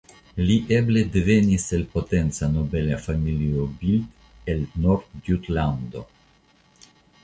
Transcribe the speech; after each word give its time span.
Li 0.45 0.53
eble 0.77 1.03
devenis 1.15 1.65
el 1.79 1.83
potenca 1.91 2.51
nobela 2.55 2.99
familio 3.05 3.69
Bild 3.85 4.51
el 4.57 4.67
Nordjutlando. 4.89 6.09